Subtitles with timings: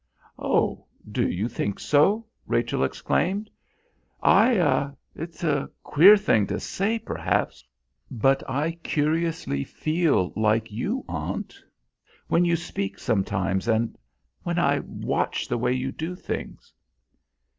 [0.39, 0.87] "Oh!
[1.11, 3.51] do you think so?" Rachel exclaimed.
[4.23, 7.63] "I it's a queer thing to say perhaps
[8.09, 11.55] but I curiously feel like you, aunt;
[12.29, 13.97] when you speak sometimes and and
[14.41, 16.73] when I watch the way you do things."